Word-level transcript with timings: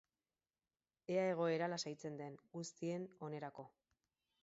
Ea 1.17 1.27
egoera 1.35 1.69
lasaitzen 1.75 2.19
den, 2.25 2.43
guztien 2.59 3.09
onerako. 3.29 3.71